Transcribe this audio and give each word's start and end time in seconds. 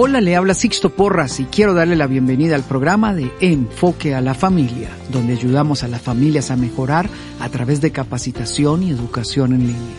Hola, 0.00 0.20
le 0.20 0.36
habla 0.36 0.54
Sixto 0.54 0.90
Porras 0.90 1.40
y 1.40 1.44
quiero 1.46 1.74
darle 1.74 1.96
la 1.96 2.06
bienvenida 2.06 2.54
al 2.54 2.62
programa 2.62 3.16
de 3.16 3.32
Enfoque 3.40 4.14
a 4.14 4.20
la 4.20 4.32
Familia, 4.32 4.90
donde 5.10 5.32
ayudamos 5.32 5.82
a 5.82 5.88
las 5.88 6.00
familias 6.00 6.52
a 6.52 6.56
mejorar 6.56 7.10
a 7.40 7.48
través 7.48 7.80
de 7.80 7.90
capacitación 7.90 8.84
y 8.84 8.90
educación 8.90 9.54
en 9.54 9.66
línea. 9.66 9.96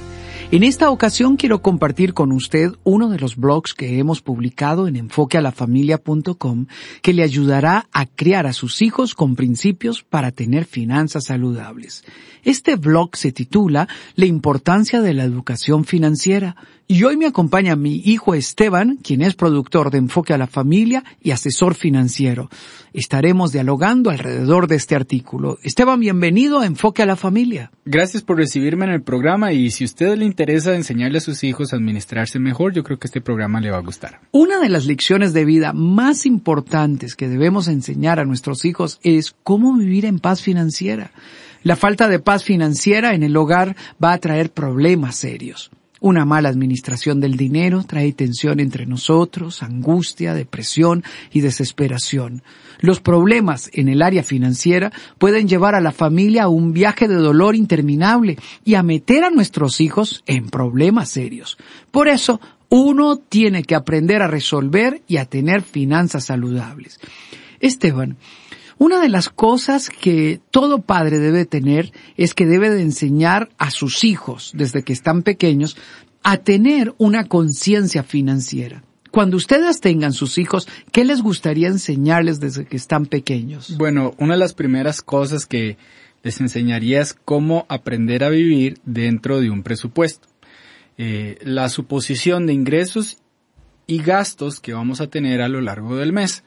En 0.52 0.64
esta 0.64 0.90
ocasión 0.90 1.36
quiero 1.36 1.62
compartir 1.62 2.14
con 2.14 2.32
usted 2.32 2.72
uno 2.86 3.10
de 3.10 3.20
los 3.20 3.36
blogs 3.36 3.74
que 3.74 4.00
hemos 4.00 4.22
publicado 4.22 4.88
en 4.88 4.96
enfoquealafamilia.com 4.96 6.68
que 7.02 7.14
le 7.14 7.22
ayudará 7.22 7.90
a 7.92 8.06
criar 8.06 8.48
a 8.48 8.54
sus 8.54 8.82
hijos 8.82 9.14
con 9.14 9.36
principios 9.36 10.02
para 10.02 10.32
tener 10.32 10.64
finanzas 10.64 11.26
saludables. 11.26 12.06
Este 12.46 12.78
blog 12.78 13.18
se 13.18 13.34
titula 13.34 13.90
La 14.16 14.28
importancia 14.28 15.02
de 15.02 15.14
la 15.14 15.26
educación 15.26 15.84
financiera 15.84 16.56
y 16.92 17.04
hoy 17.04 17.18
me 17.18 17.28
acompaña 17.28 17.76
mi 17.76 18.02
hijo 18.04 18.34
Esteban, 18.34 18.98
quien 18.98 19.22
es 19.22 19.36
productor 19.36 19.92
de 19.92 20.00
Enfoque 20.00 20.34
a 20.34 20.40
la 20.40 20.48
Familia 20.48 21.04
y 21.22 21.30
asesor 21.30 21.76
financiero. 21.76 22.50
Estaremos 22.94 23.52
dialogando 23.52 24.10
alrededor 24.10 24.66
de 24.66 24.78
este 24.78 24.96
artículo. 24.96 25.60
Esteban, 25.62 26.00
bienvenido 26.00 26.58
a 26.58 26.66
Enfoque 26.66 27.04
a 27.04 27.06
la 27.06 27.16
Familia. 27.16 27.70
Gracias 27.86 28.24
por 28.24 28.38
recibirme 28.38 28.86
en 28.86 28.92
el 28.92 29.04
programa 29.04 29.54
y 29.54 29.70
si 29.70 29.84
a 29.84 29.86
usted 29.86 30.18
le 30.18 30.26
interesa 30.26 30.76
enseñarle 30.76 31.20
a 31.20 31.22
sus 31.22 31.44
hijos 31.44 31.74
a 31.74 31.76
administrarse 31.76 32.40
mejor, 32.40 32.74
yo 32.74 32.84
creo 32.84 32.98
que 32.98 33.06
este 33.06 33.22
programa 33.22 33.62
le 33.62 33.70
va 33.70 33.78
a 33.78 33.82
gustar. 33.82 34.22
Una 34.32 34.60
de 34.60 34.70
las 34.70 34.88
lecciones 34.88 35.32
de 35.32 35.46
vida 35.46 35.74
más 35.74 36.26
importantes 36.26 37.16
que 37.16 37.30
debemos 37.30 37.68
enseñar 37.68 38.20
a 38.20 38.26
nuestros 38.26 38.66
hijos 38.66 39.00
es 39.04 39.36
cómo 39.44 39.78
vivir 39.78 40.06
en 40.06 40.18
paz 40.18 40.42
financiera. 40.42 41.12
La 41.62 41.76
falta 41.76 42.08
de 42.08 42.18
paz 42.18 42.44
financiera 42.44 43.14
en 43.14 43.22
el 43.22 43.38
hogar 43.38 43.76
va 44.04 44.14
a 44.14 44.18
traer 44.18 44.50
problemas 44.50 45.18
serios. 45.18 45.70
Una 46.02 46.24
mala 46.24 46.48
administración 46.48 47.20
del 47.20 47.36
dinero 47.36 47.84
trae 47.84 48.14
tensión 48.14 48.62
entre 48.62 48.86
nosotros, 48.86 49.64
angustia, 49.64 50.34
depresión 50.34 51.04
y 51.32 51.42
desesperación. 51.42 52.42
Los 52.80 53.02
problemas 53.02 53.70
en 53.74 53.90
el 53.90 54.02
área 54.02 54.24
financiera 54.24 54.94
pueden 55.18 55.50
llevar 55.50 55.76
a 55.76 55.82
la 55.82 55.92
familia 55.92 56.44
a 56.44 56.48
un 56.48 56.72
viaje 56.72 57.10
de 57.10 57.16
dolor 57.16 57.56
interminable 57.56 58.38
y 58.64 58.76
a 58.76 58.84
meter 58.84 59.26
a 59.26 59.30
nuestros 59.30 59.82
hijos 59.82 60.24
en 60.26 60.50
problemas 60.50 61.10
serios. 61.10 61.58
Por 61.92 62.08
eso, 62.08 62.40
uno 62.70 63.18
tiene 63.18 63.64
que 63.64 63.76
aprender 63.76 64.22
a 64.22 64.28
resolver 64.28 65.02
y 65.08 65.18
a 65.18 65.26
tener 65.26 65.64
finanzas 65.64 66.26
saludables. 66.26 67.00
Esteban, 67.60 68.18
una 68.80 69.02
de 69.02 69.10
las 69.10 69.30
cosas 69.30 69.90
que 69.90 70.40
todo 70.52 70.82
padre 70.82 71.20
debe 71.20 71.46
tener 71.46 71.92
es 72.18 72.34
que 72.34 72.46
debe 72.46 72.70
de 72.70 72.82
enseñar 72.82 73.50
a 73.58 73.72
sus 73.72 74.04
hijos, 74.04 74.52
desde 74.56 74.84
que 74.84 74.94
están 74.94 75.22
pequeños, 75.22 75.78
a 76.24 76.38
tener 76.38 76.96
una 76.98 77.26
conciencia 77.26 78.04
financiera. 78.04 78.84
Cuando 79.12 79.38
ustedes 79.38 79.82
tengan 79.82 80.14
sus 80.14 80.38
hijos, 80.38 80.68
¿qué 80.92 81.04
les 81.04 81.22
gustaría 81.22 81.68
enseñarles 81.68 82.40
desde 82.40 82.66
que 82.66 82.78
están 82.78 83.06
pequeños? 83.06 83.78
Bueno, 83.78 84.14
una 84.18 84.36
de 84.36 84.40
las 84.40 84.54
primeras 84.54 85.02
cosas 85.02 85.46
que 85.46 85.78
les 86.24 86.40
enseñaría 86.40 87.02
es 87.02 87.14
cómo 87.14 87.66
aprender 87.68 88.24
a 88.24 88.30
vivir 88.30 88.80
dentro 88.86 89.42
de 89.42 89.50
un 89.50 89.62
presupuesto. 89.62 90.28
Eh, 90.98 91.38
la 91.42 91.68
suposición 91.70 92.46
de 92.46 92.54
ingresos 92.54 93.18
y 93.88 94.02
gastos 94.02 94.62
que 94.62 94.74
vamos 94.74 95.02
a 95.02 95.08
tener 95.08 95.42
a 95.42 95.50
lo 95.50 95.60
largo 95.60 95.98
del 95.98 96.14
mes. 96.14 96.44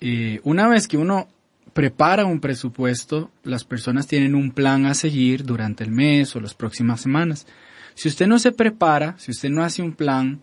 Eh, 0.00 0.40
una 0.44 0.68
vez 0.68 0.88
que 0.88 0.96
uno 0.96 1.28
prepara 1.72 2.26
un 2.26 2.40
presupuesto, 2.40 3.30
las 3.44 3.64
personas 3.64 4.06
tienen 4.06 4.34
un 4.34 4.50
plan 4.50 4.86
a 4.86 4.94
seguir 4.94 5.44
durante 5.44 5.84
el 5.84 5.90
mes 5.90 6.34
o 6.36 6.40
las 6.40 6.54
próximas 6.54 7.00
semanas. 7.00 7.46
Si 7.94 8.08
usted 8.08 8.26
no 8.26 8.38
se 8.38 8.52
prepara, 8.52 9.16
si 9.18 9.30
usted 9.30 9.50
no 9.50 9.62
hace 9.62 9.82
un 9.82 9.92
plan, 9.92 10.40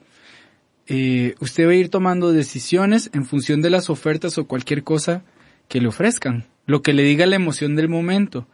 eh, 0.88 1.36
usted 1.40 1.66
va 1.68 1.72
a 1.72 1.75
ir 1.75 1.90
tomando 1.90 2.31
decisiones 2.31 3.09
en 3.13 3.25
función 3.25 3.62
de 3.62 3.69
las 3.69 3.90
ofertas 3.90 4.38
o 4.38 4.46
cualquier 4.46 4.84
cosa 4.84 5.24
que 5.68 5.81
le 5.81 5.88
ofrezcan, 5.88 6.46
lo 6.66 6.81
que 6.81 6.94
le 6.94 7.03
diga 7.03 7.25
la 7.25 7.36
emoción 7.36 7.75
del 7.75 7.90
momento. 7.90 8.47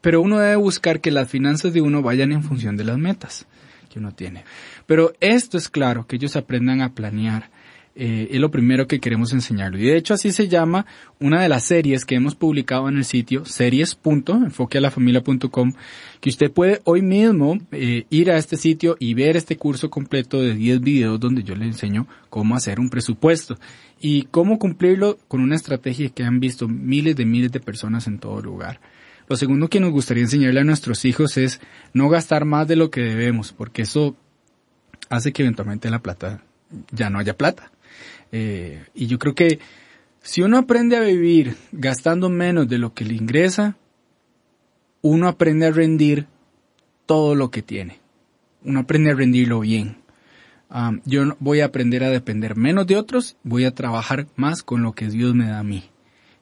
Pero 0.00 0.20
uno 0.20 0.38
debe 0.38 0.56
buscar 0.56 1.00
que 1.00 1.10
las 1.10 1.28
finanzas 1.28 1.72
de 1.72 1.80
uno 1.80 2.02
vayan 2.02 2.32
en 2.32 2.42
función 2.42 2.76
de 2.76 2.84
las 2.84 2.98
metas 2.98 3.46
que 3.90 3.98
uno 3.98 4.12
tiene. 4.12 4.44
Pero 4.86 5.14
esto 5.20 5.56
es 5.56 5.68
claro, 5.68 6.06
que 6.06 6.16
ellos 6.16 6.36
aprendan 6.36 6.80
a 6.80 6.94
planear, 6.94 7.50
eh, 7.96 8.26
es 8.32 8.40
lo 8.40 8.50
primero 8.50 8.88
que 8.88 8.98
queremos 8.98 9.32
enseñarlo. 9.32 9.78
Y 9.78 9.84
de 9.84 9.96
hecho 9.96 10.14
así 10.14 10.32
se 10.32 10.48
llama 10.48 10.84
una 11.20 11.40
de 11.42 11.48
las 11.48 11.64
series 11.64 12.04
que 12.04 12.16
hemos 12.16 12.34
publicado 12.34 12.88
en 12.88 12.96
el 12.96 13.04
sitio 13.04 13.44
series.enfoquealafamilia.com 13.44 15.74
que 16.20 16.30
usted 16.30 16.50
puede 16.50 16.80
hoy 16.84 17.02
mismo 17.02 17.56
eh, 17.70 18.06
ir 18.10 18.32
a 18.32 18.36
este 18.36 18.56
sitio 18.56 18.96
y 18.98 19.14
ver 19.14 19.36
este 19.36 19.56
curso 19.56 19.90
completo 19.90 20.40
de 20.40 20.54
10 20.54 20.80
videos 20.80 21.20
donde 21.20 21.44
yo 21.44 21.54
le 21.54 21.66
enseño 21.66 22.08
cómo 22.30 22.56
hacer 22.56 22.80
un 22.80 22.90
presupuesto 22.90 23.56
y 24.00 24.24
cómo 24.24 24.58
cumplirlo 24.58 25.16
con 25.28 25.40
una 25.40 25.54
estrategia 25.54 26.08
que 26.08 26.24
han 26.24 26.40
visto 26.40 26.66
miles 26.66 27.14
de 27.14 27.26
miles 27.26 27.52
de 27.52 27.60
personas 27.60 28.08
en 28.08 28.18
todo 28.18 28.42
lugar. 28.42 28.80
Lo 29.28 29.36
segundo 29.36 29.68
que 29.68 29.78
nos 29.80 29.92
gustaría 29.92 30.24
enseñarle 30.24 30.60
a 30.60 30.64
nuestros 30.64 31.04
hijos 31.04 31.36
es 31.36 31.60
no 31.92 32.08
gastar 32.08 32.44
más 32.44 32.66
de 32.68 32.76
lo 32.76 32.90
que 32.90 33.02
debemos, 33.02 33.52
porque 33.52 33.82
eso 33.82 34.16
hace 35.08 35.32
que 35.32 35.42
eventualmente 35.42 35.90
la 35.90 36.00
plata 36.00 36.42
ya 36.90 37.08
no 37.08 37.18
haya 37.18 37.36
plata. 37.36 37.70
Eh, 38.36 38.82
y 38.94 39.06
yo 39.06 39.20
creo 39.20 39.36
que 39.36 39.60
si 40.20 40.42
uno 40.42 40.58
aprende 40.58 40.96
a 40.96 41.00
vivir 41.02 41.54
gastando 41.70 42.28
menos 42.28 42.68
de 42.68 42.78
lo 42.78 42.92
que 42.92 43.04
le 43.04 43.14
ingresa, 43.14 43.76
uno 45.02 45.28
aprende 45.28 45.66
a 45.66 45.70
rendir 45.70 46.26
todo 47.06 47.36
lo 47.36 47.52
que 47.52 47.62
tiene. 47.62 48.00
Uno 48.64 48.80
aprende 48.80 49.12
a 49.12 49.14
rendirlo 49.14 49.60
bien. 49.60 49.98
yo 51.04 51.36
voy 51.38 51.60
a 51.60 51.66
aprender 51.66 52.02
a 52.02 52.10
depender 52.10 52.56
menos 52.56 52.88
de 52.88 52.96
otros, 52.96 53.36
voy 53.44 53.66
a 53.66 53.74
trabajar 53.74 54.26
más 54.34 54.64
con 54.64 54.82
lo 54.82 54.94
que 54.94 55.10
Dios 55.10 55.32
me 55.32 55.46
da 55.46 55.60
a 55.60 55.62
mí. 55.62 55.84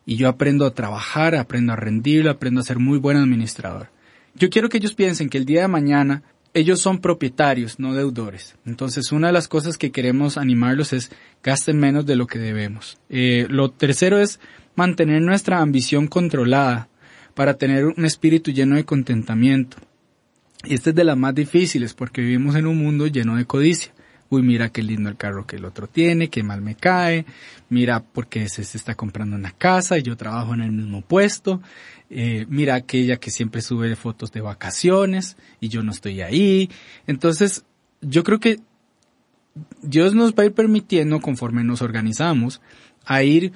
Y 0.07 0.17
yo 0.17 0.31
aprendo 0.31 0.65
a 0.65 0.73
trabajar, 0.73 1.35
aprendo 1.35 1.75
a 1.75 1.77
rendir, 1.77 2.27
aprendo 2.27 2.63
a 2.63 2.65
ser 2.65 2.79
muy 2.79 2.99
buen 2.99 3.19
administrador. 3.19 3.91
Yo 4.35 4.49
quiero 4.49 4.71
que 4.71 4.79
ellos 4.79 4.95
piensen 4.95 5.29
que 5.29 5.37
el 5.37 5.45
día 5.45 5.61
de 5.61 5.69
mañana 5.69 6.23
ellos 6.55 6.81
son 6.81 7.01
propietarios, 7.01 7.79
no 7.79 7.95
deudores. 7.95 8.57
Entonces, 8.67 9.13
una 9.13 9.29
de 9.29 9.33
las 9.33 9.49
cosas 9.49 9.79
que 9.79 9.91
queremos 9.91 10.37
animarlos 10.37 10.93
es 10.93 11.11
gasten 11.43 11.79
menos 11.79 12.05
de 12.05 12.17
lo 12.17 12.27
que 12.27 12.39
debemos. 12.39 12.99
Eh, 13.09 13.47
lo 13.49 13.71
tercero 13.71 14.19
es 14.19 14.39
mantener 14.75 15.23
nuestra 15.23 15.61
ambición 15.61 16.07
controlada 16.09 16.89
para 17.35 17.55
tener 17.55 17.87
un 17.87 18.05
espíritu 18.05 18.51
lleno 18.51 18.77
de 18.77 18.85
contentamiento. 18.85 19.79
Y 20.65 20.75
este 20.75 20.91
es 20.91 20.97
de 20.97 21.05
las 21.05 21.17
más 21.17 21.35
difíciles 21.35 21.95
porque 21.95 22.21
vivimos 22.21 22.55
en 22.57 22.67
un 22.67 22.79
mundo 22.79 23.07
lleno 23.07 23.37
de 23.37 23.47
codicia. 23.47 23.93
Uy, 24.33 24.41
mira 24.41 24.71
qué 24.71 24.83
lindo 24.83 25.11
el 25.11 25.19
carro 25.19 25.47
que 25.47 25.57
el 25.57 25.67
otro 25.67 25.89
tiene, 25.89 26.31
qué 26.31 26.43
mal 26.43 26.63
me 26.63 26.75
cae, 26.75 27.27
mira 27.69 28.03
porque 28.03 28.45
ese 28.45 28.65
se 28.65 28.79
está 28.79 28.95
comprando 28.95 29.37
una 29.37 29.51
casa 29.51 29.99
y 29.99 30.03
yo 30.03 30.17
trabajo 30.17 30.55
en 30.55 30.63
el 30.63 30.73
mismo 30.73 31.03
puesto, 31.03 31.61
eh, 32.09 32.47
mira 32.49 32.75
aquella 32.75 33.19
que 33.19 33.31
siempre 33.31 33.61
sube 33.61 33.95
fotos 33.95 34.33
de 34.33 34.41
vacaciones 34.41 35.37
y 35.61 35.69
yo 35.69 35.83
no 35.83 35.93
estoy 35.93 36.23
ahí. 36.23 36.71
Entonces, 37.07 37.67
yo 38.01 38.25
creo 38.25 38.41
que 38.41 38.61
Dios 39.83 40.15
nos 40.15 40.33
va 40.33 40.45
a 40.45 40.47
ir 40.47 40.53
permitiendo, 40.55 41.21
conforme 41.21 41.63
nos 41.63 41.83
organizamos, 41.83 42.63
a 43.05 43.23
ir 43.25 43.53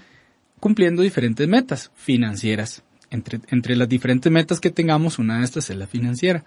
cumpliendo 0.60 1.00
diferentes 1.00 1.48
metas 1.48 1.90
financieras. 1.94 2.82
Entre, 3.08 3.40
entre 3.48 3.76
las 3.76 3.88
diferentes 3.88 4.30
metas 4.30 4.60
que 4.60 4.70
tengamos, 4.70 5.18
una 5.18 5.38
de 5.38 5.44
estas 5.46 5.70
es 5.70 5.76
la 5.78 5.86
financiera. 5.86 6.44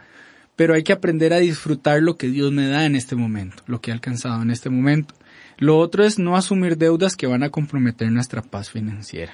Pero 0.60 0.74
hay 0.74 0.84
que 0.84 0.92
aprender 0.92 1.32
a 1.32 1.38
disfrutar 1.38 2.02
lo 2.02 2.18
que 2.18 2.28
Dios 2.28 2.52
me 2.52 2.68
da 2.68 2.86
en 2.86 2.98
este 2.98 3.16
momento, 3.16 3.64
lo 3.66 3.80
que 3.80 3.92
he 3.92 3.94
alcanzado 3.94 4.42
en 4.42 4.52
este 4.52 4.70
momento. 4.70 5.14
Lo 5.58 5.78
otro 5.78 6.04
es 6.04 6.20
no 6.20 6.36
asumir 6.36 6.78
deudas 6.78 7.16
que 7.16 7.28
van 7.28 7.44
a 7.44 7.50
comprometer 7.50 8.12
nuestra 8.12 8.42
paz 8.42 8.70
financiera. 8.70 9.32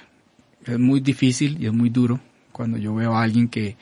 Es 0.64 0.78
muy 0.78 1.00
difícil 1.00 1.60
y 1.60 1.66
es 1.66 1.72
muy 1.72 1.90
duro 1.90 2.20
cuando 2.52 2.78
yo 2.78 2.94
veo 2.94 3.16
a 3.16 3.24
alguien 3.24 3.48
que 3.48 3.76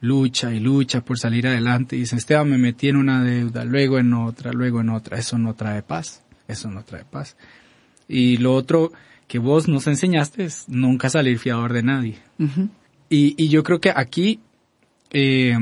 lucha 0.00 0.52
y 0.52 0.60
lucha 0.60 1.00
por 1.00 1.18
salir 1.18 1.46
adelante 1.46 1.96
y 1.96 2.00
dice, 2.00 2.16
Esteban, 2.16 2.50
me 2.50 2.58
metí 2.58 2.90
en 2.90 2.96
una 2.96 3.24
deuda, 3.24 3.64
luego 3.64 3.98
en 3.98 4.12
otra, 4.12 4.52
luego 4.52 4.82
en 4.82 4.90
otra. 4.90 5.16
Eso 5.16 5.38
no 5.38 5.54
trae 5.54 5.80
paz. 5.82 6.22
Eso 6.48 6.70
no 6.70 6.84
trae 6.84 7.06
paz. 7.06 7.34
Y 8.08 8.36
lo 8.36 8.54
otro 8.54 8.92
que 9.26 9.38
vos 9.38 9.68
nos 9.68 9.86
enseñaste 9.86 10.44
es 10.44 10.68
nunca 10.68 11.08
salir 11.08 11.38
fiador 11.38 11.72
de 11.72 11.82
nadie. 11.82 12.18
y, 13.08 13.42
y, 13.42 13.48
yo 13.48 13.62
creo 13.62 13.80
que 13.80 13.88
aquí 13.88 14.40
eh, 15.12 15.56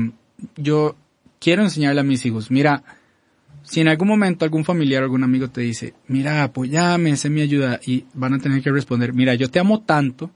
yo 0.57 0.97
quiero 1.39 1.63
enseñarle 1.63 2.01
a 2.01 2.03
mis 2.03 2.25
hijos, 2.25 2.51
mira, 2.51 2.83
si 3.63 3.81
en 3.81 3.87
algún 3.87 4.07
momento 4.07 4.45
algún 4.45 4.65
familiar 4.65 5.03
o 5.03 5.05
algún 5.05 5.23
amigo 5.23 5.49
te 5.49 5.61
dice, 5.61 5.93
mira, 6.07 6.43
apoyame, 6.43 7.15
sé 7.17 7.29
mi 7.29 7.41
ayuda, 7.41 7.79
y 7.85 8.05
van 8.13 8.33
a 8.33 8.39
tener 8.39 8.61
que 8.61 8.71
responder, 8.71 9.13
mira, 9.13 9.35
yo 9.35 9.49
te 9.49 9.59
amo 9.59 9.81
tanto 9.81 10.31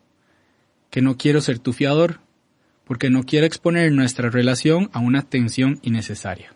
que 0.90 1.02
no 1.02 1.18
quiero 1.18 1.42
ser 1.42 1.60
tu 1.60 1.74
fiador, 1.74 2.20
porque 2.86 3.10
no 3.10 3.24
quiero 3.24 3.46
exponer 3.46 3.92
nuestra 3.92 4.30
relación 4.30 4.90
a 4.94 5.00
una 5.00 5.24
tensión 5.24 5.80
innecesaria. 5.82 6.56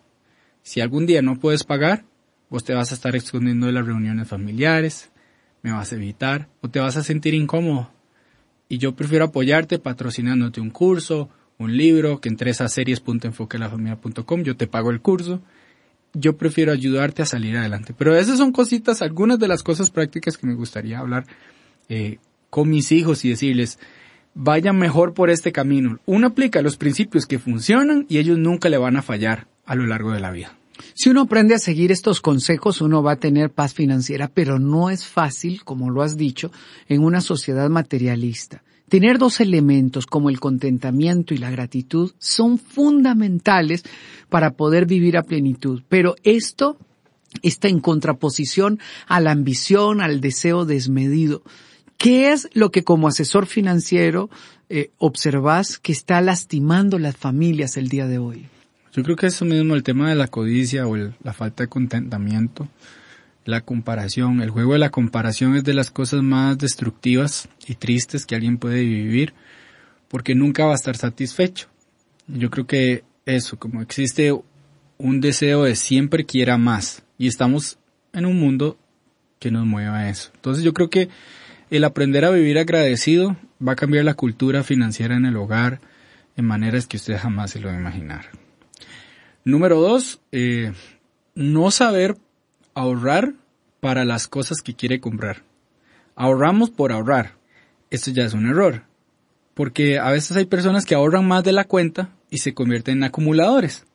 Si 0.62 0.80
algún 0.80 1.06
día 1.06 1.22
no 1.22 1.38
puedes 1.38 1.64
pagar, 1.64 2.04
vos 2.50 2.64
te 2.64 2.74
vas 2.74 2.92
a 2.92 2.94
estar 2.94 3.16
escondiendo 3.16 3.66
de 3.66 3.72
las 3.72 3.86
reuniones 3.86 4.28
familiares, 4.28 5.10
me 5.62 5.72
vas 5.72 5.92
a 5.92 5.96
evitar 5.96 6.48
o 6.60 6.68
te 6.68 6.78
vas 6.78 6.96
a 6.96 7.02
sentir 7.02 7.34
incómodo. 7.34 7.90
Y 8.68 8.78
yo 8.78 8.94
prefiero 8.94 9.24
apoyarte 9.24 9.78
patrocinándote 9.78 10.60
un 10.60 10.70
curso, 10.70 11.30
un 11.58 11.76
libro, 11.76 12.20
que 12.20 12.28
entres 12.28 12.60
a 12.60 12.68
series.enfoquelafamilia.com, 12.68 14.42
yo 14.42 14.56
te 14.56 14.66
pago 14.66 14.90
el 14.90 15.00
curso. 15.00 15.40
Yo 16.14 16.36
prefiero 16.36 16.72
ayudarte 16.72 17.22
a 17.22 17.26
salir 17.26 17.56
adelante. 17.56 17.94
Pero 17.96 18.16
esas 18.16 18.38
son 18.38 18.52
cositas, 18.52 19.02
algunas 19.02 19.38
de 19.38 19.48
las 19.48 19.62
cosas 19.62 19.90
prácticas 19.90 20.38
que 20.38 20.46
me 20.46 20.54
gustaría 20.54 20.98
hablar 20.98 21.26
eh, 21.88 22.18
con 22.48 22.70
mis 22.70 22.92
hijos 22.92 23.24
y 23.24 23.30
decirles, 23.30 23.78
vayan 24.34 24.78
mejor 24.78 25.14
por 25.14 25.30
este 25.30 25.52
camino. 25.52 25.98
Uno 26.06 26.28
aplica 26.28 26.62
los 26.62 26.76
principios 26.76 27.26
que 27.26 27.38
funcionan 27.38 28.06
y 28.08 28.18
ellos 28.18 28.38
nunca 28.38 28.68
le 28.68 28.78
van 28.78 28.96
a 28.96 29.02
fallar 29.02 29.48
a 29.66 29.74
lo 29.74 29.86
largo 29.86 30.12
de 30.12 30.20
la 30.20 30.30
vida. 30.30 30.56
Si 30.94 31.10
uno 31.10 31.22
aprende 31.22 31.54
a 31.54 31.58
seguir 31.58 31.90
estos 31.90 32.20
consejos, 32.20 32.80
uno 32.80 33.02
va 33.02 33.12
a 33.12 33.16
tener 33.16 33.50
paz 33.50 33.74
financiera, 33.74 34.28
pero 34.28 34.58
no 34.58 34.90
es 34.90 35.06
fácil, 35.06 35.64
como 35.64 35.90
lo 35.90 36.02
has 36.02 36.16
dicho, 36.16 36.52
en 36.88 37.02
una 37.02 37.20
sociedad 37.20 37.68
materialista. 37.68 38.62
Tener 38.88 39.18
dos 39.18 39.40
elementos 39.40 40.06
como 40.06 40.30
el 40.30 40.40
contentamiento 40.40 41.34
y 41.34 41.38
la 41.38 41.50
gratitud 41.50 42.12
son 42.18 42.58
fundamentales 42.58 43.84
para 44.28 44.52
poder 44.52 44.86
vivir 44.86 45.16
a 45.16 45.22
plenitud, 45.22 45.82
pero 45.88 46.16
esto 46.22 46.78
está 47.42 47.68
en 47.68 47.80
contraposición 47.80 48.78
a 49.06 49.20
la 49.20 49.32
ambición, 49.32 50.00
al 50.00 50.20
deseo 50.20 50.64
desmedido. 50.64 51.42
¿Qué 51.98 52.32
es 52.32 52.48
lo 52.54 52.70
que 52.70 52.84
como 52.84 53.08
asesor 53.08 53.46
financiero 53.46 54.30
eh, 54.68 54.90
observas 54.98 55.78
que 55.78 55.92
está 55.92 56.20
lastimando 56.20 56.98
las 56.98 57.16
familias 57.16 57.76
el 57.76 57.88
día 57.88 58.06
de 58.06 58.18
hoy? 58.18 58.46
Yo 58.92 59.02
creo 59.02 59.16
que 59.16 59.26
eso 59.26 59.44
mismo, 59.44 59.74
el 59.74 59.82
tema 59.82 60.08
de 60.08 60.14
la 60.14 60.28
codicia 60.28 60.86
o 60.86 60.96
la 60.96 61.32
falta 61.32 61.64
de 61.64 61.68
contentamiento, 61.68 62.68
la 63.48 63.62
comparación, 63.62 64.42
el 64.42 64.50
juego 64.50 64.74
de 64.74 64.78
la 64.78 64.90
comparación 64.90 65.56
es 65.56 65.64
de 65.64 65.72
las 65.72 65.90
cosas 65.90 66.22
más 66.22 66.58
destructivas 66.58 67.48
y 67.66 67.76
tristes 67.76 68.26
que 68.26 68.34
alguien 68.34 68.58
puede 68.58 68.84
vivir 68.84 69.32
porque 70.08 70.34
nunca 70.34 70.66
va 70.66 70.72
a 70.72 70.74
estar 70.74 70.98
satisfecho. 70.98 71.68
Yo 72.26 72.50
creo 72.50 72.66
que 72.66 73.04
eso, 73.24 73.58
como 73.58 73.80
existe 73.80 74.38
un 74.98 75.22
deseo 75.22 75.62
de 75.62 75.76
siempre 75.76 76.26
quiera 76.26 76.58
más 76.58 77.04
y 77.16 77.26
estamos 77.26 77.78
en 78.12 78.26
un 78.26 78.38
mundo 78.38 78.76
que 79.38 79.50
nos 79.50 79.64
mueva 79.64 80.00
a 80.00 80.10
eso. 80.10 80.30
Entonces 80.34 80.62
yo 80.62 80.74
creo 80.74 80.90
que 80.90 81.08
el 81.70 81.84
aprender 81.84 82.26
a 82.26 82.30
vivir 82.30 82.58
agradecido 82.58 83.38
va 83.66 83.72
a 83.72 83.76
cambiar 83.76 84.04
la 84.04 84.12
cultura 84.12 84.62
financiera 84.62 85.16
en 85.16 85.24
el 85.24 85.38
hogar 85.38 85.80
en 86.36 86.44
maneras 86.44 86.86
que 86.86 86.98
usted 86.98 87.16
jamás 87.16 87.52
se 87.52 87.60
lo 87.60 87.68
va 87.68 87.74
a 87.74 87.80
imaginar. 87.80 88.26
Número 89.42 89.80
dos, 89.80 90.20
eh, 90.32 90.74
no 91.34 91.70
saber 91.70 92.18
ahorrar 92.78 93.34
para 93.80 94.04
las 94.04 94.28
cosas 94.28 94.62
que 94.62 94.74
quiere 94.74 95.00
comprar. 95.00 95.42
Ahorramos 96.16 96.70
por 96.70 96.92
ahorrar. 96.92 97.34
Esto 97.90 98.10
ya 98.10 98.24
es 98.24 98.34
un 98.34 98.48
error. 98.48 98.82
Porque 99.54 99.98
a 99.98 100.10
veces 100.10 100.36
hay 100.36 100.44
personas 100.44 100.84
que 100.84 100.94
ahorran 100.94 101.26
más 101.26 101.44
de 101.44 101.52
la 101.52 101.64
cuenta 101.64 102.10
y 102.30 102.38
se 102.38 102.54
convierten 102.54 102.98
en 102.98 103.04
acumuladores. 103.04 103.86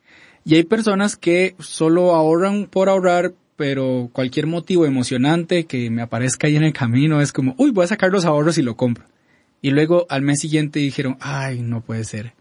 Y 0.44 0.56
hay 0.56 0.64
personas 0.64 1.16
que 1.16 1.54
solo 1.58 2.14
ahorran 2.14 2.66
por 2.66 2.88
ahorrar 2.88 3.34
pero 3.56 4.10
cualquier 4.12 4.46
motivo 4.46 4.86
emocionante 4.86 5.64
que 5.64 5.90
me 5.90 6.02
aparezca 6.02 6.46
ahí 6.46 6.56
en 6.56 6.64
el 6.64 6.72
camino 6.72 7.20
es 7.20 7.32
como, 7.32 7.54
uy, 7.58 7.70
voy 7.70 7.84
a 7.84 7.88
sacar 7.88 8.10
los 8.10 8.24
ahorros 8.24 8.58
y 8.58 8.62
lo 8.62 8.76
compro. 8.76 9.04
Y 9.62 9.70
luego 9.70 10.06
al 10.08 10.22
mes 10.22 10.40
siguiente 10.40 10.80
dijeron, 10.80 11.16
ay, 11.20 11.62
no 11.62 11.80
puede 11.80 12.04
ser. 12.04 12.34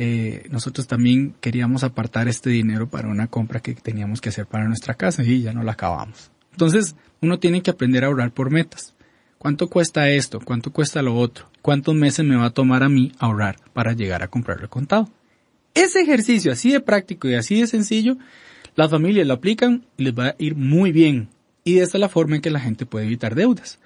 Eh, 0.00 0.46
nosotros 0.52 0.86
también 0.86 1.34
queríamos 1.40 1.82
apartar 1.82 2.28
este 2.28 2.50
dinero 2.50 2.88
para 2.88 3.08
una 3.08 3.26
compra 3.26 3.58
que 3.58 3.74
teníamos 3.74 4.20
que 4.20 4.28
hacer 4.28 4.46
para 4.46 4.68
nuestra 4.68 4.94
casa 4.94 5.24
y 5.24 5.42
ya 5.42 5.52
no 5.52 5.64
la 5.64 5.72
acabamos. 5.72 6.30
Entonces, 6.52 6.94
uno 7.20 7.40
tiene 7.40 7.62
que 7.62 7.72
aprender 7.72 8.04
a 8.04 8.06
ahorrar 8.06 8.30
por 8.30 8.52
metas. 8.52 8.94
¿Cuánto 9.38 9.66
cuesta 9.68 10.08
esto? 10.08 10.38
¿Cuánto 10.38 10.72
cuesta 10.72 11.02
lo 11.02 11.16
otro? 11.16 11.50
¿Cuántos 11.62 11.96
meses 11.96 12.24
me 12.24 12.36
va 12.36 12.46
a 12.46 12.50
tomar 12.50 12.84
a 12.84 12.88
mí 12.88 13.10
ahorrar 13.18 13.56
para 13.72 13.92
llegar 13.92 14.22
a 14.22 14.28
comprarlo 14.28 14.62
el 14.62 14.70
contado? 14.70 15.08
Ese 15.74 16.00
ejercicio 16.00 16.52
así 16.52 16.70
de 16.70 16.78
práctico 16.78 17.26
y 17.26 17.34
así 17.34 17.60
de 17.60 17.66
sencillo 17.66 18.18
las 18.76 18.92
familias 18.92 19.26
lo 19.26 19.34
aplican 19.34 19.84
y 19.96 20.04
les 20.04 20.14
va 20.14 20.28
a 20.28 20.36
ir 20.38 20.54
muy 20.54 20.92
bien. 20.92 21.28
Y 21.64 21.80
esta 21.80 21.96
es 21.96 22.00
la 22.00 22.08
forma 22.08 22.36
en 22.36 22.42
que 22.42 22.50
la 22.50 22.60
gente 22.60 22.86
puede 22.86 23.06
evitar 23.06 23.34
deudas. 23.34 23.80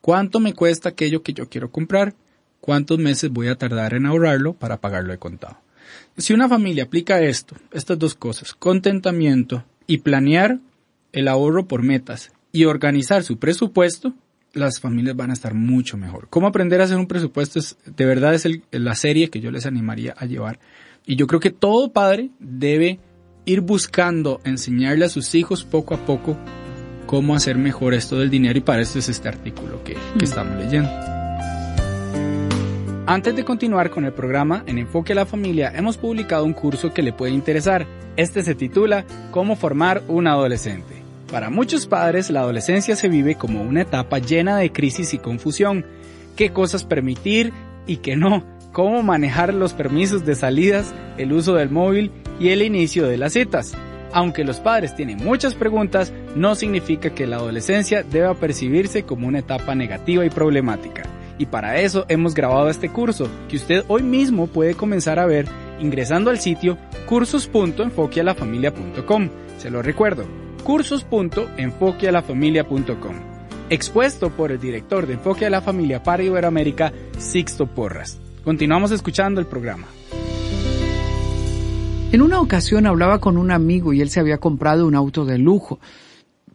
¿Cuánto 0.00 0.40
me 0.40 0.54
cuesta 0.54 0.88
aquello 0.88 1.22
que 1.22 1.34
yo 1.34 1.48
quiero 1.48 1.70
comprar? 1.70 2.16
¿Cuántos 2.62 3.00
meses 3.00 3.28
voy 3.28 3.48
a 3.48 3.56
tardar 3.56 3.92
en 3.92 4.06
ahorrarlo 4.06 4.52
para 4.52 4.80
pagarlo 4.80 5.10
de 5.10 5.18
contado? 5.18 5.56
Si 6.16 6.32
una 6.32 6.48
familia 6.48 6.84
aplica 6.84 7.20
esto, 7.20 7.56
estas 7.72 7.98
dos 7.98 8.14
cosas, 8.14 8.54
contentamiento 8.54 9.64
y 9.88 9.98
planear 9.98 10.60
el 11.10 11.26
ahorro 11.26 11.66
por 11.66 11.82
metas 11.82 12.30
y 12.52 12.66
organizar 12.66 13.24
su 13.24 13.40
presupuesto, 13.40 14.14
las 14.52 14.78
familias 14.78 15.16
van 15.16 15.30
a 15.30 15.32
estar 15.32 15.54
mucho 15.54 15.96
mejor. 15.96 16.28
¿Cómo 16.30 16.46
aprender 16.46 16.80
a 16.80 16.84
hacer 16.84 16.98
un 16.98 17.08
presupuesto? 17.08 17.58
Es, 17.58 17.76
de 17.84 18.06
verdad 18.06 18.32
es 18.32 18.46
la 18.70 18.94
serie 18.94 19.28
que 19.28 19.40
yo 19.40 19.50
les 19.50 19.66
animaría 19.66 20.14
a 20.16 20.26
llevar. 20.26 20.60
Y 21.04 21.16
yo 21.16 21.26
creo 21.26 21.40
que 21.40 21.50
todo 21.50 21.92
padre 21.92 22.30
debe 22.38 23.00
ir 23.44 23.60
buscando 23.62 24.40
enseñarle 24.44 25.06
a 25.06 25.08
sus 25.08 25.34
hijos 25.34 25.64
poco 25.64 25.94
a 25.94 26.06
poco 26.06 26.38
cómo 27.06 27.34
hacer 27.34 27.58
mejor 27.58 27.92
esto 27.92 28.20
del 28.20 28.30
dinero 28.30 28.56
y 28.56 28.62
para 28.62 28.82
esto 28.82 29.00
es 29.00 29.08
este 29.08 29.28
artículo 29.28 29.82
que, 29.82 29.96
que 30.16 30.24
estamos 30.24 30.56
leyendo. 30.64 31.11
Antes 33.04 33.34
de 33.34 33.44
continuar 33.44 33.90
con 33.90 34.04
el 34.04 34.12
programa, 34.12 34.62
en 34.68 34.78
Enfoque 34.78 35.12
a 35.12 35.16
la 35.16 35.26
Familia 35.26 35.72
hemos 35.74 35.96
publicado 35.96 36.44
un 36.44 36.52
curso 36.52 36.94
que 36.94 37.02
le 37.02 37.12
puede 37.12 37.32
interesar. 37.32 37.84
Este 38.16 38.44
se 38.44 38.54
titula 38.54 39.04
Cómo 39.32 39.56
formar 39.56 40.04
un 40.06 40.28
adolescente. 40.28 41.02
Para 41.28 41.50
muchos 41.50 41.88
padres, 41.88 42.30
la 42.30 42.42
adolescencia 42.42 42.94
se 42.94 43.08
vive 43.08 43.34
como 43.34 43.60
una 43.60 43.82
etapa 43.82 44.20
llena 44.20 44.56
de 44.56 44.70
crisis 44.70 45.14
y 45.14 45.18
confusión. 45.18 45.84
¿Qué 46.36 46.50
cosas 46.52 46.84
permitir 46.84 47.52
y 47.88 47.96
qué 47.96 48.14
no? 48.14 48.44
¿Cómo 48.72 49.02
manejar 49.02 49.52
los 49.52 49.72
permisos 49.72 50.24
de 50.24 50.36
salidas, 50.36 50.94
el 51.18 51.32
uso 51.32 51.54
del 51.54 51.70
móvil 51.70 52.12
y 52.38 52.50
el 52.50 52.62
inicio 52.62 53.08
de 53.08 53.18
las 53.18 53.32
citas. 53.32 53.74
Aunque 54.12 54.44
los 54.44 54.60
padres 54.60 54.94
tienen 54.94 55.16
muchas 55.16 55.56
preguntas, 55.56 56.12
no 56.36 56.54
significa 56.54 57.10
que 57.10 57.26
la 57.26 57.36
adolescencia 57.36 58.04
deba 58.04 58.34
percibirse 58.34 59.02
como 59.02 59.26
una 59.26 59.40
etapa 59.40 59.74
negativa 59.74 60.24
y 60.24 60.30
problemática. 60.30 61.02
Y 61.38 61.46
para 61.46 61.80
eso 61.80 62.04
hemos 62.08 62.34
grabado 62.34 62.68
este 62.68 62.88
curso, 62.88 63.28
que 63.48 63.56
usted 63.56 63.84
hoy 63.88 64.02
mismo 64.02 64.46
puede 64.46 64.74
comenzar 64.74 65.18
a 65.18 65.26
ver 65.26 65.46
ingresando 65.80 66.30
al 66.30 66.38
sitio 66.38 66.78
cursos.enfoquealafamilia.com. 67.06 69.28
Se 69.58 69.70
lo 69.70 69.82
recuerdo, 69.82 70.24
cursos.enfoquealafamilia.com. 70.64 73.16
Expuesto 73.70 74.30
por 74.30 74.50
el 74.52 74.60
director 74.60 75.06
de 75.06 75.14
Enfoque 75.14 75.46
a 75.46 75.50
la 75.50 75.62
Familia 75.62 76.02
para 76.02 76.22
Iberoamérica, 76.22 76.92
Sixto 77.18 77.66
Porras. 77.66 78.20
Continuamos 78.44 78.90
escuchando 78.90 79.40
el 79.40 79.46
programa. 79.46 79.86
En 82.12 82.20
una 82.20 82.40
ocasión 82.40 82.86
hablaba 82.86 83.20
con 83.20 83.38
un 83.38 83.50
amigo 83.50 83.94
y 83.94 84.02
él 84.02 84.10
se 84.10 84.20
había 84.20 84.36
comprado 84.36 84.86
un 84.86 84.94
auto 84.94 85.24
de 85.24 85.38
lujo, 85.38 85.80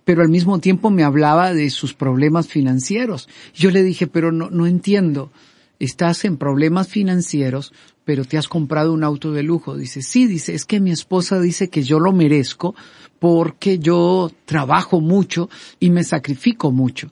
pero 0.07 0.21
al 0.21 0.29
mismo 0.29 0.59
tiempo 0.59 0.89
me 0.89 1.03
hablaba 1.03 1.53
de 1.53 1.69
sus 1.69 1.93
problemas 1.93 2.47
financieros. 2.47 3.27
Yo 3.53 3.71
le 3.71 3.83
dije, 3.83 4.07
pero 4.07 4.31
no, 4.31 4.49
no 4.49 4.65
entiendo, 4.65 5.33
estás 5.79 6.23
en 6.23 6.37
problemas 6.37 6.87
financieros, 6.87 7.73
pero 8.05 8.23
te 8.23 8.37
has 8.37 8.47
comprado 8.47 8.93
un 8.93 9.03
auto 9.03 9.33
de 9.33 9.43
lujo. 9.43 9.75
Dice, 9.75 10.01
sí, 10.01 10.25
dice, 10.25 10.55
es 10.55 10.63
que 10.63 10.79
mi 10.79 10.91
esposa 10.91 11.41
dice 11.41 11.69
que 11.69 11.83
yo 11.83 11.99
lo 11.99 12.13
merezco 12.13 12.73
porque 13.19 13.79
yo 13.79 14.31
trabajo 14.45 15.01
mucho 15.01 15.49
y 15.77 15.89
me 15.89 16.05
sacrifico 16.05 16.71
mucho. 16.71 17.11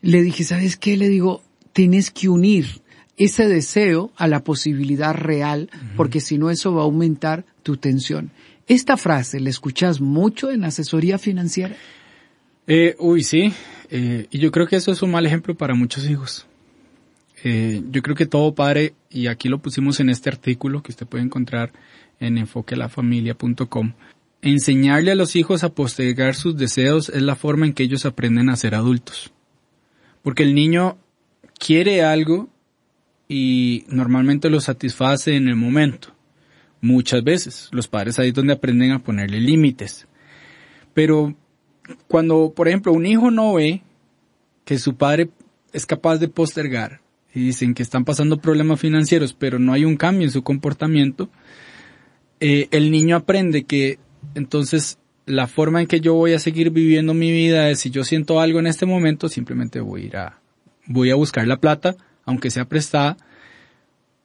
Le 0.00 0.22
dije, 0.22 0.44
¿sabes 0.44 0.76
qué? 0.76 0.96
Le 0.96 1.08
digo, 1.08 1.42
tienes 1.72 2.12
que 2.12 2.28
unir 2.28 2.82
ese 3.16 3.48
deseo 3.48 4.12
a 4.14 4.28
la 4.28 4.44
posibilidad 4.44 5.12
real, 5.12 5.70
porque 5.96 6.20
si 6.20 6.38
no 6.38 6.50
eso 6.50 6.72
va 6.72 6.82
a 6.82 6.84
aumentar 6.84 7.44
tu 7.64 7.78
tensión. 7.78 8.30
Esta 8.68 8.96
frase 8.96 9.40
la 9.40 9.50
escuchas 9.50 10.00
mucho 10.00 10.52
en 10.52 10.62
asesoría 10.62 11.18
financiera. 11.18 11.74
Eh, 12.66 12.96
uy, 12.98 13.22
sí. 13.22 13.52
Eh, 13.90 14.26
y 14.30 14.38
yo 14.38 14.50
creo 14.50 14.66
que 14.66 14.76
eso 14.76 14.92
es 14.92 15.02
un 15.02 15.10
mal 15.10 15.26
ejemplo 15.26 15.54
para 15.54 15.74
muchos 15.74 16.08
hijos. 16.08 16.46
Eh, 17.44 17.82
yo 17.90 18.02
creo 18.02 18.14
que 18.14 18.26
todo 18.26 18.54
padre, 18.54 18.94
y 19.10 19.26
aquí 19.26 19.48
lo 19.48 19.58
pusimos 19.58 20.00
en 20.00 20.08
este 20.08 20.30
artículo 20.30 20.82
que 20.82 20.92
usted 20.92 21.06
puede 21.06 21.24
encontrar 21.24 21.72
en 22.20 22.38
enfoquelafamilia.com, 22.38 23.94
enseñarle 24.42 25.10
a 25.10 25.16
los 25.16 25.34
hijos 25.34 25.64
a 25.64 25.74
postergar 25.74 26.34
sus 26.34 26.56
deseos 26.56 27.08
es 27.08 27.22
la 27.22 27.34
forma 27.34 27.66
en 27.66 27.72
que 27.72 27.82
ellos 27.82 28.06
aprenden 28.06 28.48
a 28.48 28.56
ser 28.56 28.74
adultos. 28.74 29.32
Porque 30.22 30.44
el 30.44 30.54
niño 30.54 30.98
quiere 31.58 32.02
algo 32.02 32.48
y 33.28 33.84
normalmente 33.88 34.50
lo 34.50 34.60
satisface 34.60 35.34
en 35.34 35.48
el 35.48 35.56
momento. 35.56 36.14
Muchas 36.80 37.22
veces. 37.24 37.68
Los 37.72 37.88
padres 37.88 38.18
ahí 38.18 38.32
donde 38.32 38.52
aprenden 38.52 38.92
a 38.92 39.00
ponerle 39.00 39.40
límites. 39.40 40.06
Pero 40.94 41.36
cuando, 42.08 42.52
por 42.54 42.68
ejemplo, 42.68 42.92
un 42.92 43.06
hijo 43.06 43.30
no 43.30 43.54
ve 43.54 43.82
que 44.64 44.78
su 44.78 44.96
padre 44.96 45.30
es 45.72 45.86
capaz 45.86 46.18
de 46.18 46.28
postergar 46.28 47.00
y 47.34 47.40
dicen 47.40 47.74
que 47.74 47.82
están 47.82 48.04
pasando 48.04 48.38
problemas 48.38 48.80
financieros, 48.80 49.32
pero 49.32 49.58
no 49.58 49.72
hay 49.72 49.84
un 49.84 49.96
cambio 49.96 50.26
en 50.26 50.30
su 50.30 50.42
comportamiento, 50.42 51.30
eh, 52.40 52.68
el 52.70 52.90
niño 52.90 53.16
aprende 53.16 53.64
que 53.64 53.98
entonces 54.34 54.98
la 55.26 55.46
forma 55.46 55.80
en 55.80 55.86
que 55.86 56.00
yo 56.00 56.14
voy 56.14 56.34
a 56.34 56.38
seguir 56.38 56.70
viviendo 56.70 57.14
mi 57.14 57.30
vida 57.30 57.70
es 57.70 57.80
si 57.80 57.90
yo 57.90 58.04
siento 58.04 58.40
algo 58.40 58.58
en 58.58 58.66
este 58.66 58.86
momento, 58.86 59.28
simplemente 59.28 59.80
voy 59.80 60.02
a 60.02 60.04
ir 60.04 60.16
voy 60.86 61.10
a 61.10 61.14
buscar 61.14 61.46
la 61.46 61.58
plata, 61.58 61.96
aunque 62.24 62.50
sea 62.50 62.64
prestada, 62.64 63.16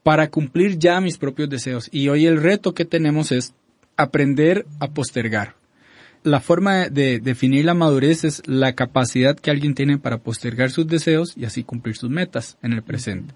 para 0.03 0.29
cumplir 0.29 0.77
ya 0.77 0.99
mis 1.01 1.17
propios 1.17 1.49
deseos. 1.49 1.89
Y 1.91 2.09
hoy 2.09 2.25
el 2.25 2.41
reto 2.41 2.73
que 2.73 2.85
tenemos 2.85 3.31
es 3.31 3.53
aprender 3.95 4.65
a 4.79 4.87
postergar. 4.89 5.55
La 6.24 6.39
forma 6.41 6.89
de 6.89 7.19
definir 7.19 7.65
la 7.65 7.74
madurez 7.74 8.24
es 8.24 8.41
la 8.45 8.74
capacidad 8.74 9.38
que 9.38 9.51
alguien 9.51 9.75
tiene 9.75 9.97
para 9.97 10.17
postergar 10.17 10.71
sus 10.71 10.88
deseos 10.88 11.33
y 11.38 11.45
así 11.45 11.63
cumplir 11.63 11.95
sus 11.95 12.09
metas 12.09 12.57
en 12.62 12.74
el 12.74 12.83
presente. 12.83 13.33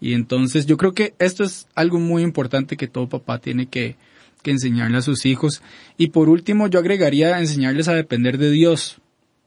Y 0.00 0.14
entonces 0.14 0.66
yo 0.66 0.76
creo 0.76 0.92
que 0.92 1.14
esto 1.20 1.44
es 1.44 1.68
algo 1.76 2.00
muy 2.00 2.22
importante 2.22 2.76
que 2.76 2.88
todo 2.88 3.08
papá 3.08 3.38
tiene 3.38 3.66
que, 3.66 3.96
enseñarle 4.44 4.98
a 4.98 5.02
sus 5.02 5.24
hijos. 5.24 5.62
Y 5.96 6.08
por 6.08 6.28
último 6.28 6.66
yo 6.66 6.80
agregaría 6.80 7.38
enseñarles 7.38 7.86
a 7.86 7.94
depender 7.94 8.38
de 8.38 8.50
Dios. 8.50 8.98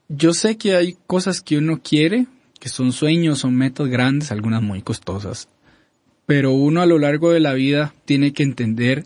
Yo 0.08 0.32
sé 0.32 0.56
que 0.56 0.74
hay 0.74 0.96
cosas 1.06 1.42
que 1.42 1.58
uno 1.58 1.82
quiere, 1.82 2.26
que 2.58 2.70
son 2.70 2.92
sueños, 2.92 3.40
son 3.40 3.54
metas 3.54 3.88
grandes, 3.88 4.32
algunas 4.32 4.62
muy 4.62 4.80
costosas. 4.80 5.50
Pero 6.24 6.52
uno 6.52 6.80
a 6.80 6.86
lo 6.86 6.98
largo 6.98 7.30
de 7.30 7.40
la 7.40 7.52
vida 7.52 7.92
tiene 8.06 8.32
que 8.32 8.42
entender 8.42 9.04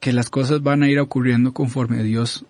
que 0.00 0.14
las 0.14 0.30
cosas 0.30 0.62
van 0.62 0.82
a 0.82 0.88
ir 0.88 0.98
ocurriendo 0.98 1.52
conforme 1.52 2.02
Dios 2.02 2.46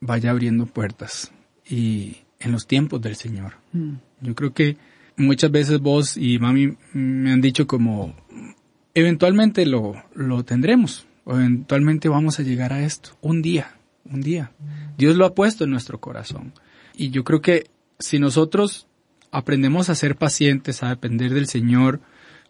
vaya 0.00 0.30
abriendo 0.30 0.66
puertas 0.66 1.32
y 1.68 2.18
en 2.38 2.52
los 2.52 2.66
tiempos 2.66 3.00
del 3.00 3.16
Señor. 3.16 3.54
Mm. 3.72 3.94
Yo 4.22 4.34
creo 4.34 4.52
que 4.52 4.76
muchas 5.16 5.50
veces 5.50 5.80
vos 5.80 6.16
y 6.16 6.38
mami 6.38 6.76
me 6.92 7.32
han 7.32 7.40
dicho 7.40 7.66
como 7.66 8.14
eventualmente 8.94 9.66
lo, 9.66 9.94
lo 10.14 10.44
tendremos, 10.44 11.06
o 11.24 11.36
eventualmente 11.36 12.08
vamos 12.08 12.40
a 12.40 12.42
llegar 12.42 12.72
a 12.72 12.82
esto, 12.82 13.10
un 13.20 13.42
día, 13.42 13.76
un 14.04 14.20
día. 14.20 14.52
Dios 14.96 15.16
lo 15.16 15.26
ha 15.26 15.34
puesto 15.34 15.64
en 15.64 15.70
nuestro 15.70 16.00
corazón. 16.00 16.52
Y 16.94 17.10
yo 17.10 17.24
creo 17.24 17.40
que 17.40 17.70
si 17.98 18.18
nosotros 18.18 18.86
aprendemos 19.30 19.88
a 19.88 19.94
ser 19.94 20.16
pacientes, 20.16 20.82
a 20.82 20.88
depender 20.88 21.32
del 21.32 21.46
Señor, 21.46 22.00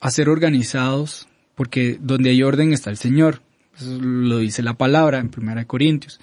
a 0.00 0.10
ser 0.10 0.28
organizados, 0.28 1.28
porque 1.54 1.98
donde 2.00 2.30
hay 2.30 2.42
orden 2.42 2.72
está 2.72 2.90
el 2.90 2.96
Señor. 2.96 3.42
Eso 3.76 3.98
lo 4.00 4.38
dice 4.38 4.62
la 4.62 4.74
palabra 4.74 5.18
en 5.18 5.28
Primera 5.28 5.64
Corintios. 5.66 6.20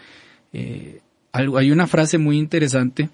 Eh, 0.52 1.02
hay 1.32 1.72
una 1.72 1.88
frase 1.88 2.18
muy 2.18 2.38
interesante 2.38 3.10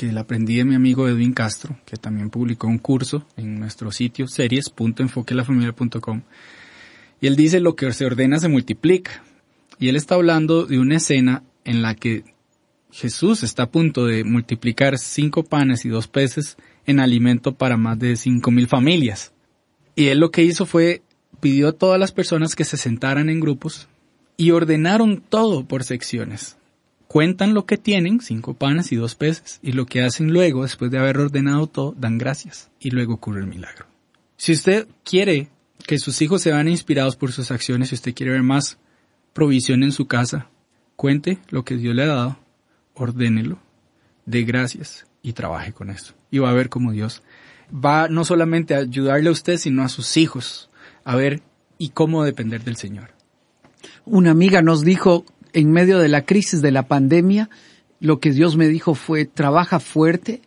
que 0.00 0.12
la 0.12 0.22
aprendí 0.22 0.56
de 0.56 0.64
mi 0.64 0.74
amigo 0.74 1.06
Edwin 1.08 1.34
Castro, 1.34 1.76
que 1.84 1.98
también 1.98 2.30
publicó 2.30 2.66
un 2.66 2.78
curso 2.78 3.26
en 3.36 3.60
nuestro 3.60 3.92
sitio 3.92 4.28
series.enfoquelafamilia.com. 4.28 6.22
Y 7.20 7.26
él 7.26 7.36
dice 7.36 7.60
lo 7.60 7.76
que 7.76 7.92
se 7.92 8.06
ordena 8.06 8.38
se 8.38 8.48
multiplica. 8.48 9.22
Y 9.78 9.88
él 9.88 9.96
está 9.96 10.14
hablando 10.14 10.64
de 10.64 10.78
una 10.78 10.96
escena 10.96 11.42
en 11.64 11.82
la 11.82 11.94
que 11.94 12.24
Jesús 12.90 13.42
está 13.42 13.64
a 13.64 13.70
punto 13.70 14.06
de 14.06 14.24
multiplicar 14.24 14.98
cinco 14.98 15.44
panes 15.44 15.84
y 15.84 15.90
dos 15.90 16.08
peces 16.08 16.56
en 16.86 16.98
alimento 16.98 17.54
para 17.54 17.76
más 17.76 17.98
de 17.98 18.16
cinco 18.16 18.50
mil 18.50 18.68
familias. 18.68 19.34
Y 19.96 20.06
él 20.06 20.18
lo 20.18 20.30
que 20.30 20.44
hizo 20.44 20.64
fue 20.64 21.02
pidió 21.40 21.68
a 21.68 21.72
todas 21.72 22.00
las 22.00 22.12
personas 22.12 22.56
que 22.56 22.64
se 22.64 22.78
sentaran 22.78 23.28
en 23.28 23.40
grupos 23.40 23.86
y 24.38 24.52
ordenaron 24.52 25.20
todo 25.20 25.68
por 25.68 25.84
secciones 25.84 26.56
cuentan 27.10 27.54
lo 27.54 27.66
que 27.66 27.76
tienen, 27.76 28.20
cinco 28.20 28.54
panes 28.54 28.92
y 28.92 28.94
dos 28.94 29.16
peces, 29.16 29.58
y 29.64 29.72
lo 29.72 29.84
que 29.84 30.00
hacen 30.00 30.32
luego, 30.32 30.62
después 30.62 30.92
de 30.92 30.98
haber 30.98 31.18
ordenado 31.18 31.66
todo, 31.66 31.92
dan 31.98 32.18
gracias, 32.18 32.70
y 32.78 32.90
luego 32.90 33.14
ocurre 33.14 33.40
el 33.40 33.48
milagro. 33.48 33.84
Si 34.36 34.52
usted 34.52 34.86
quiere 35.02 35.48
que 35.88 35.98
sus 35.98 36.22
hijos 36.22 36.40
se 36.40 36.52
vean 36.52 36.68
inspirados 36.68 37.16
por 37.16 37.32
sus 37.32 37.50
acciones, 37.50 37.88
si 37.88 37.96
usted 37.96 38.14
quiere 38.14 38.30
ver 38.30 38.44
más 38.44 38.78
provisión 39.32 39.82
en 39.82 39.90
su 39.90 40.06
casa, 40.06 40.46
cuente 40.94 41.38
lo 41.48 41.64
que 41.64 41.76
Dios 41.76 41.96
le 41.96 42.04
ha 42.04 42.14
dado, 42.14 42.38
ordénelo, 42.94 43.58
dé 44.24 44.44
gracias 44.44 45.04
y 45.20 45.32
trabaje 45.32 45.72
con 45.72 45.90
eso. 45.90 46.14
Y 46.30 46.38
va 46.38 46.50
a 46.50 46.54
ver 46.54 46.68
cómo 46.68 46.92
Dios 46.92 47.24
va 47.74 48.06
no 48.06 48.24
solamente 48.24 48.76
a 48.76 48.78
ayudarle 48.78 49.30
a 49.30 49.32
usted, 49.32 49.56
sino 49.56 49.82
a 49.82 49.88
sus 49.88 50.16
hijos 50.16 50.70
a 51.02 51.16
ver 51.16 51.42
y 51.76 51.88
cómo 51.88 52.22
depender 52.22 52.62
del 52.62 52.76
Señor. 52.76 53.10
Una 54.04 54.30
amiga 54.30 54.62
nos 54.62 54.82
dijo, 54.84 55.24
en 55.52 55.72
medio 55.72 55.98
de 55.98 56.08
la 56.08 56.24
crisis 56.24 56.62
de 56.62 56.70
la 56.70 56.86
pandemia, 56.86 57.50
lo 58.00 58.20
que 58.20 58.32
Dios 58.32 58.56
me 58.56 58.68
dijo 58.68 58.94
fue, 58.94 59.24
trabaja 59.24 59.80
fuerte, 59.80 60.42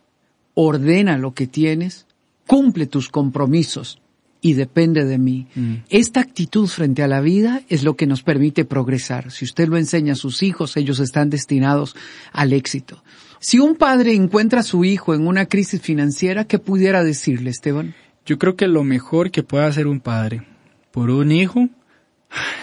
ordena 0.54 1.18
lo 1.18 1.34
que 1.34 1.46
tienes, 1.46 2.06
cumple 2.46 2.86
tus 2.86 3.08
compromisos 3.08 4.00
y 4.40 4.52
depende 4.52 5.04
de 5.04 5.18
mí. 5.18 5.46
Mm. 5.54 5.74
Esta 5.88 6.20
actitud 6.20 6.66
frente 6.66 7.02
a 7.02 7.08
la 7.08 7.20
vida 7.20 7.62
es 7.68 7.82
lo 7.82 7.96
que 7.96 8.06
nos 8.06 8.22
permite 8.22 8.66
progresar. 8.66 9.30
Si 9.30 9.44
usted 9.46 9.68
lo 9.68 9.78
enseña 9.78 10.12
a 10.12 10.16
sus 10.16 10.42
hijos, 10.42 10.76
ellos 10.76 11.00
están 11.00 11.30
destinados 11.30 11.96
al 12.30 12.52
éxito. 12.52 13.02
Si 13.40 13.58
un 13.58 13.76
padre 13.76 14.14
encuentra 14.14 14.60
a 14.60 14.64
su 14.64 14.84
hijo 14.84 15.14
en 15.14 15.26
una 15.26 15.46
crisis 15.46 15.80
financiera, 15.80 16.44
¿qué 16.44 16.58
pudiera 16.58 17.02
decirle, 17.04 17.50
Esteban? 17.50 17.94
Yo 18.26 18.38
creo 18.38 18.56
que 18.56 18.68
lo 18.68 18.84
mejor 18.84 19.30
que 19.30 19.42
puede 19.42 19.64
hacer 19.64 19.86
un 19.86 20.00
padre 20.00 20.46
por 20.90 21.10
un 21.10 21.32
hijo, 21.32 21.68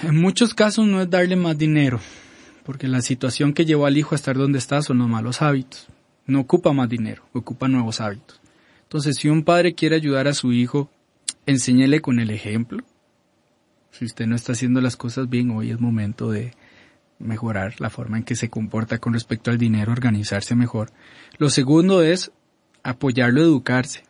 en 0.03 0.17
muchos 0.21 0.53
casos 0.53 0.87
no 0.87 1.01
es 1.01 1.09
darle 1.09 1.35
más 1.35 1.57
dinero, 1.57 1.99
porque 2.63 2.87
la 2.87 3.01
situación 3.01 3.53
que 3.53 3.65
llevó 3.65 3.85
al 3.85 3.97
hijo 3.97 4.13
a 4.13 4.17
estar 4.17 4.37
donde 4.37 4.59
está 4.59 4.81
son 4.81 4.99
los 4.99 5.09
malos 5.09 5.41
hábitos. 5.41 5.87
No 6.25 6.41
ocupa 6.41 6.73
más 6.73 6.89
dinero, 6.89 7.23
ocupa 7.33 7.67
nuevos 7.67 8.01
hábitos. 8.01 8.39
Entonces, 8.83 9.17
si 9.17 9.29
un 9.29 9.43
padre 9.43 9.73
quiere 9.73 9.95
ayudar 9.95 10.27
a 10.27 10.33
su 10.33 10.53
hijo, 10.53 10.89
enséñele 11.45 12.01
con 12.01 12.19
el 12.19 12.29
ejemplo. 12.29 12.83
Si 13.91 14.05
usted 14.05 14.27
no 14.27 14.35
está 14.35 14.53
haciendo 14.53 14.81
las 14.81 14.95
cosas 14.95 15.29
bien, 15.29 15.51
hoy 15.51 15.71
es 15.71 15.79
momento 15.79 16.31
de 16.31 16.53
mejorar 17.19 17.79
la 17.79 17.89
forma 17.89 18.17
en 18.17 18.23
que 18.23 18.35
se 18.35 18.49
comporta 18.49 18.99
con 18.99 19.13
respecto 19.13 19.51
al 19.51 19.57
dinero, 19.57 19.91
organizarse 19.91 20.55
mejor. 20.55 20.91
Lo 21.37 21.49
segundo 21.49 22.01
es 22.01 22.31
apoyarlo 22.83 23.41
a 23.41 23.45
educarse. 23.45 24.03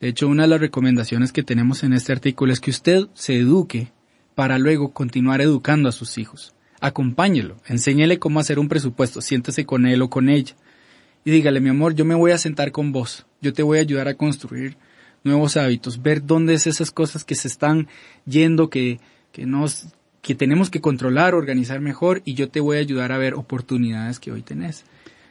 De 0.00 0.08
hecho, 0.08 0.28
una 0.28 0.44
de 0.44 0.48
las 0.48 0.60
recomendaciones 0.60 1.32
que 1.32 1.42
tenemos 1.42 1.82
en 1.82 1.92
este 1.92 2.12
artículo 2.12 2.52
es 2.52 2.60
que 2.60 2.70
usted 2.70 3.08
se 3.14 3.36
eduque 3.36 3.92
para 4.34 4.58
luego 4.58 4.92
continuar 4.92 5.40
educando 5.40 5.88
a 5.88 5.92
sus 5.92 6.18
hijos 6.18 6.54
acompáñelo, 6.80 7.56
enséñele 7.66 8.18
cómo 8.18 8.40
hacer 8.40 8.58
un 8.58 8.68
presupuesto, 8.68 9.20
siéntese 9.20 9.64
con 9.64 9.86
él 9.86 10.02
o 10.02 10.10
con 10.10 10.28
ella 10.28 10.54
y 11.24 11.30
dígale, 11.30 11.60
mi 11.60 11.68
amor, 11.68 11.94
yo 11.94 12.04
me 12.04 12.14
voy 12.14 12.30
a 12.30 12.38
sentar 12.38 12.72
con 12.72 12.92
vos, 12.92 13.26
yo 13.40 13.52
te 13.52 13.62
voy 13.62 13.78
a 13.78 13.82
ayudar 13.82 14.08
a 14.08 14.14
construir 14.14 14.76
nuevos 15.24 15.56
hábitos, 15.56 16.00
ver 16.00 16.24
dónde 16.24 16.54
es 16.54 16.66
esas 16.66 16.90
cosas 16.90 17.24
que 17.24 17.34
se 17.34 17.48
están 17.48 17.88
yendo, 18.24 18.70
que, 18.70 18.98
que 19.32 19.44
nos, 19.44 19.88
que 20.22 20.34
tenemos 20.34 20.70
que 20.70 20.80
controlar, 20.80 21.34
organizar 21.34 21.80
mejor 21.80 22.22
y 22.24 22.34
yo 22.34 22.48
te 22.48 22.60
voy 22.60 22.78
a 22.78 22.80
ayudar 22.80 23.12
a 23.12 23.18
ver 23.18 23.34
oportunidades 23.34 24.20
que 24.20 24.32
hoy 24.32 24.42
tenés. 24.42 24.84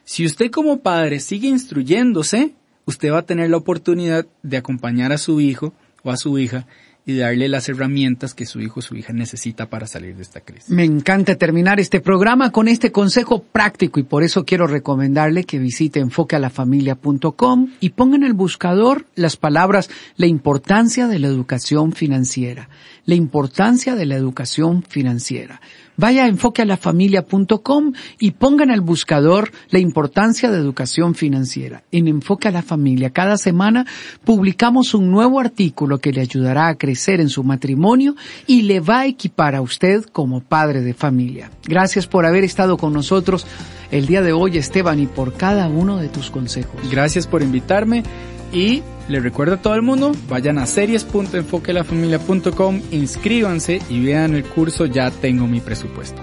Si 0.04 0.25
usted 0.25 0.51
como 0.51 0.82
padre 0.82 1.20
sigue 1.20 1.48
instruyéndose, 1.48 2.54
usted 2.86 3.12
va 3.12 3.20
a 3.20 3.25
tener 3.25 3.50
la 3.50 3.58
oportunidad 3.58 4.27
de 4.44 4.58
acompañar 4.58 5.12
a 5.12 5.18
su 5.18 5.42
hijo 5.42 5.74
o 6.04 6.12
a 6.12 6.18
su 6.18 6.38
hija 6.38 6.68
y 7.08 7.16
darle 7.16 7.48
las 7.48 7.70
herramientas 7.70 8.34
que 8.34 8.46
su 8.46 8.60
hijo 8.60 8.82
o 8.82 8.84
su 8.84 8.98
hija 8.98 9.14
necesita 9.14 9.70
para 9.70 9.88
salir 9.88 10.18
de 10.18 10.24
esta 10.24 10.42
crisis. 10.42 10.70
Me 10.70 10.84
encanta 10.84 11.36
terminar 11.36 11.80
este 11.80 12.02
programa 12.02 12.52
con 12.52 12.68
este 12.68 12.92
consejo 12.92 13.42
práctico 13.42 14.02
y 14.02 14.04
por 14.04 14.24
eso 14.24 14.44
quiero 14.44 14.68
recomendarle 14.68 15.46
que 15.46 15.58
visite 15.58 16.02
enfoquealafamilia.com 16.02 17.70
y 17.80 17.90
ponga 17.92 18.18
en 18.18 18.24
el 18.24 18.34
buscador 18.34 19.06
las 19.16 19.38
palabras 19.38 19.90
la 20.18 20.28
importancia 20.28 21.08
de 21.08 21.20
la 21.20 21.28
educación 21.28 21.94
financiera, 21.94 22.68
la 23.06 23.16
importancia 23.16 23.96
de 23.96 24.06
la 24.06 24.16
educación 24.16 24.84
financiera. 24.84 25.62
Vaya 25.98 26.24
a 26.24 26.27
enfoquealafamilia.com 26.27 27.94
y 28.20 28.32
ponga 28.32 28.63
en 28.63 28.72
el 28.72 28.82
buscador 28.82 29.51
la 29.70 29.80
importancia 29.80 30.50
de 30.50 30.58
educación 30.58 31.16
financiera. 31.16 31.84
En 31.92 32.08
Enfoque 32.08 32.48
a 32.48 32.51
la 32.51 32.62
Familia, 32.62 33.10
cada 33.10 33.38
semana 33.38 33.86
publicamos 34.24 34.94
un 34.94 35.12
nuevo 35.12 35.39
artículo 35.39 35.98
que 36.00 36.13
le 36.13 36.22
ayudará 36.22 36.68
a 36.68 36.75
crecer 36.75 37.20
en 37.20 37.30
su 37.30 37.44
matrimonio 37.44 38.16
y 38.46 38.62
le 38.62 38.80
va 38.80 39.01
a 39.01 39.06
equipar 39.08 39.56
a 39.56 39.62
usted 39.62 40.06
como 40.06 40.42
padre 40.42 40.82
de 40.82 40.94
familia. 40.94 41.51
Gracias 41.66 42.08
por 42.08 42.25
haber 42.25 42.44
estado 42.44 42.77
con 42.77 42.94
nosotros 42.94 43.46
el 43.92 44.06
día 44.06 44.22
de 44.22 44.34
hoy, 44.34 44.58
Esteban, 44.58 45.00
y 45.00 45.08
por 45.08 45.34
cada 45.34 45.68
uno 45.68 45.98
de 45.98 46.10
tus 46.10 46.30
consejos. 46.30 46.89
Gracias 46.92 47.25
por 47.25 47.42
invitarme 47.42 48.04
y 48.51 48.84
le 49.08 49.20
recuerdo 49.20 49.56
a 49.56 49.62
todo 49.62 49.75
el 49.75 49.82
mundo, 49.82 50.12
vayan 50.27 50.58
a 50.58 50.66
series.enfoquelafamilia.com, 50.66 52.82
inscríbanse 52.92 53.82
y 53.89 54.06
vean 54.06 54.36
el 54.36 54.44
curso 54.44 54.86
Ya 54.86 55.12
tengo 55.12 55.48
mi 55.48 55.62
presupuesto. 55.62 56.22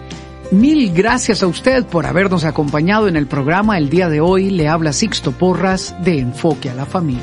Mil 0.50 0.92
gracias 0.92 1.42
a 1.42 1.46
usted 1.46 1.86
por 1.86 2.06
habernos 2.06 2.44
acompañado 2.44 3.08
en 3.08 3.16
el 3.16 3.26
programa. 3.26 3.78
El 3.78 3.88
día 3.88 4.08
de 4.08 4.20
hoy 4.20 4.50
le 4.50 4.68
habla 4.68 4.92
Sixto 4.92 5.32
Porras 5.32 5.94
de 6.04 6.18
Enfoque 6.18 6.70
a 6.70 6.74
la 6.74 6.84
Familia. 6.84 7.22